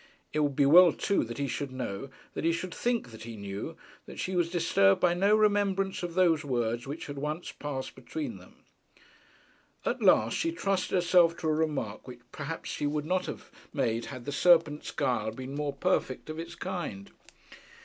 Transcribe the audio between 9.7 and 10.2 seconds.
At